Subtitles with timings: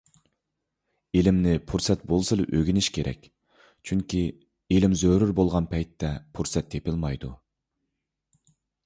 [1.17, 3.27] ئىلىمنى پۇرسەت بولسىلا ئۆگىنىش كېرەك،
[3.91, 4.21] چۈنكى
[4.77, 7.31] ئىلىم زۆرۈر بولغان پەيتتە پۇرسەت تېپىلمايدۇ.